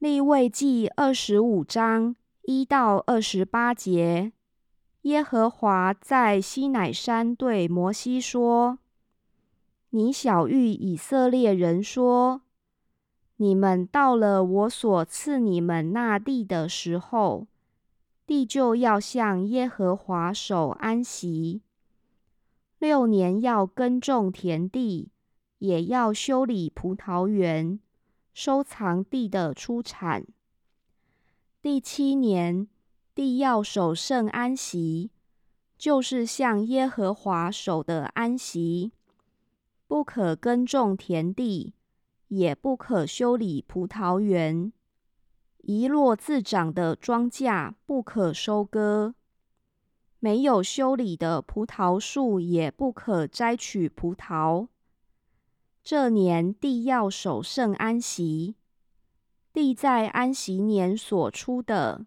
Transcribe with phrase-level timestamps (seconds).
[0.00, 4.32] 立位记二十五章一到二十八节，
[5.02, 8.78] 耶和华在西乃山对摩西说
[9.90, 12.40] ：“你小谕以色列人说：
[13.36, 17.46] 你们到了我所赐你们那地的时候，
[18.26, 21.60] 地就要向耶和华守安息。
[22.78, 25.10] 六年要耕种田地，
[25.58, 27.78] 也要修理葡萄园。”
[28.42, 30.26] 收藏地的出产。
[31.60, 32.66] 第七年，
[33.14, 35.10] 地要守圣安息，
[35.76, 38.92] 就是向耶和华守的安息，
[39.86, 41.74] 不可耕种田地，
[42.28, 44.72] 也不可修理葡萄园。
[45.58, 49.12] 一落自长的庄稼不可收割，
[50.18, 54.68] 没有修理的葡萄树也不可摘取葡萄。
[55.82, 58.54] 这年地要守圣安息，
[59.52, 62.06] 地在安息年所出的，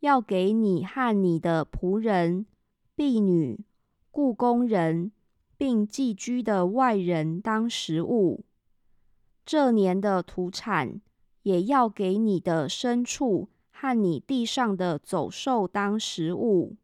[0.00, 2.46] 要给你和你的仆人、
[2.94, 3.64] 婢女、
[4.10, 5.12] 雇工人，
[5.56, 8.44] 并寄居的外人当食物。
[9.44, 11.00] 这年的土产
[11.42, 16.76] 也要给你的牲畜和你地上的走兽当食物。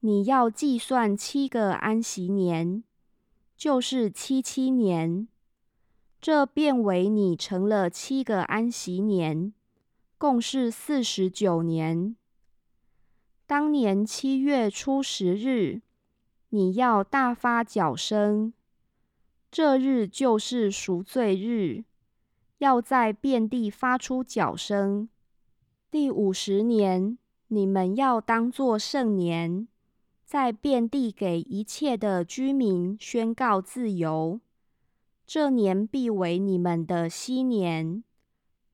[0.00, 2.82] 你要计算七个安息年，
[3.56, 5.28] 就是七七年。
[6.22, 9.52] 这变为你成了七个安息年，
[10.16, 12.14] 共是四十九年。
[13.44, 15.82] 当年七月初十日，
[16.50, 18.52] 你要大发脚声，
[19.50, 21.82] 这日就是赎罪日，
[22.58, 25.08] 要在遍地发出脚声。
[25.90, 29.66] 第五十年，你们要当作圣年，
[30.24, 34.40] 在遍地给一切的居民宣告自由。
[35.34, 38.04] 这年必为你们的息年，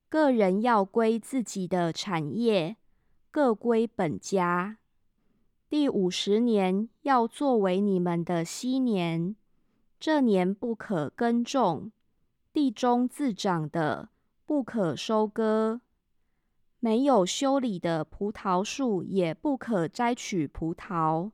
[0.09, 2.77] 个人要归自己的产业，
[3.31, 4.79] 各归本家。
[5.71, 9.37] 第五十年要作为你们的息年，
[10.01, 11.93] 这年不可耕种，
[12.53, 14.09] 地中自长的
[14.45, 15.81] 不可收割，
[16.81, 21.31] 没有修理的葡萄树也不可摘取葡萄，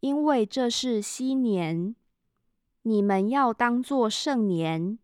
[0.00, 1.94] 因为这是息年。
[2.82, 4.98] 你们要当作圣年，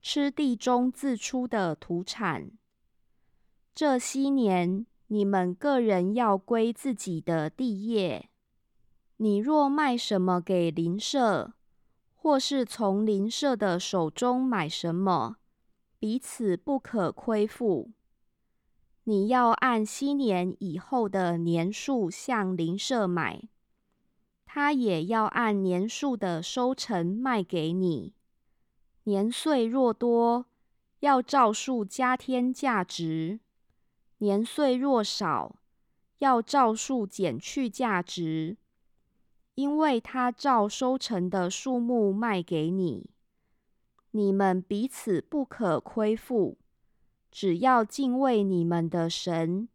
[0.00, 2.52] 吃地中自出的土产。
[3.74, 8.28] 这些年，你们个人要归自己的地业。
[9.16, 11.54] 你若卖什么给邻舍，
[12.14, 15.38] 或是从邻舍的手中买什么，
[15.98, 17.90] 彼此不可亏负。
[19.04, 23.48] 你要按七年以后的年数向邻舍买。
[24.52, 28.14] 他也要按年数的收成卖给你。
[29.04, 30.46] 年岁若多，
[30.98, 33.38] 要照数加添价值；
[34.18, 35.54] 年岁若少，
[36.18, 38.56] 要照数减去价值。
[39.54, 43.10] 因为他照收成的数目卖给你，
[44.10, 46.58] 你们彼此不可亏负，
[47.30, 49.68] 只要敬畏你们的神，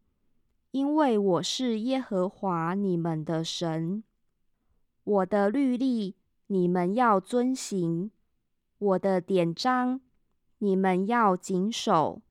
[0.72, 4.04] 因为我是耶和华你们的神。
[5.06, 6.16] 我的律例，
[6.48, 8.10] 你们要遵行；
[8.76, 10.00] 我的典章，
[10.58, 12.22] 你们要谨守，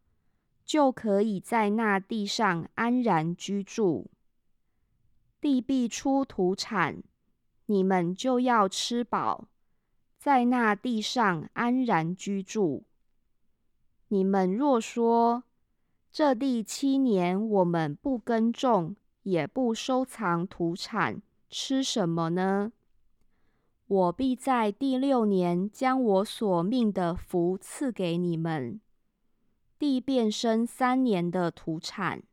[0.66, 4.12] 就可以在那地上安然居住。
[5.40, 7.02] 地必出土产，
[7.68, 9.48] 你们就要吃饱，
[10.18, 12.84] 在那地上安然居住。
[14.10, 15.46] 你们若说
[16.12, 21.22] 这地七年我们不耕种，也不收藏土产，
[21.58, 22.74] 吃什么呢？
[23.88, 28.82] 我必在第六年将我所命的福赐给你们，
[29.80, 32.24] 地变生三年的土产。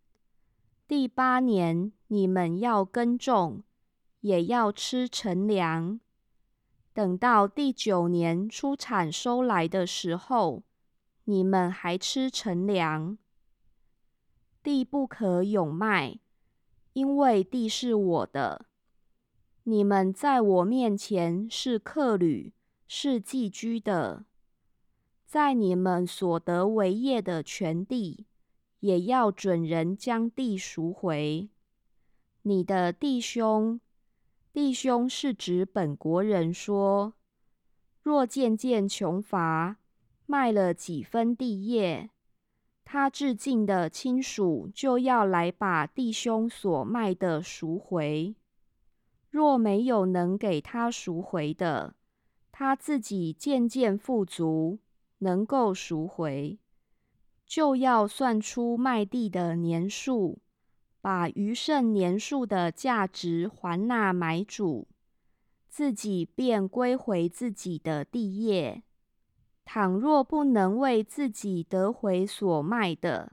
[0.89, 3.63] 第八年你们要耕种，
[4.23, 6.01] 也要吃陈粮。
[6.93, 10.65] 等到第九年出产收来的时候，
[11.27, 13.17] 你们还吃陈粮。
[14.65, 16.19] 地不可永卖，
[16.95, 18.67] 因为地是我的。
[19.65, 22.53] 你们在我面前是客旅，
[22.89, 24.25] 是寄居的，
[25.25, 28.27] 在你们所得为业的全地，
[28.81, 31.49] 也要准人将地赎回。
[32.43, 33.81] 你的弟兄，
[34.53, 37.13] 弟兄是指本国人说，
[38.03, 39.77] 若渐渐穷乏，
[40.27, 42.11] 卖了几分地业，
[42.85, 48.35] 他至近的亲属就要来把弟兄所卖的赎回。
[49.33, 51.95] 若没有能给他赎回的，
[52.53, 54.79] 他自己渐渐富足，
[55.21, 56.59] 能够赎回，
[57.47, 60.43] 就要算出卖地的年数，
[61.01, 64.87] 把余剩年数的价值还纳买主，
[65.67, 68.83] 自己便归回自己的地业。
[69.65, 73.33] 倘若不能为自己得回所卖的，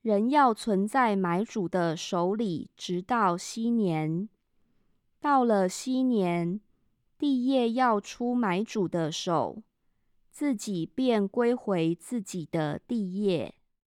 [0.00, 4.30] 仍要存在买主的手里，直到昔年。
[5.26, 6.60] 到了昔年，
[7.18, 9.64] 地业要出买主的手，
[10.30, 13.56] 自己便归回自己的地业。